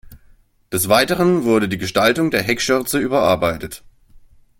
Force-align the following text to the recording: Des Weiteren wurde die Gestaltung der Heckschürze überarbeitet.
Des 0.73 0.89
Weiteren 0.89 1.43
wurde 1.43 1.69
die 1.69 1.77
Gestaltung 1.77 2.31
der 2.31 2.41
Heckschürze 2.41 2.97
überarbeitet. 2.97 3.83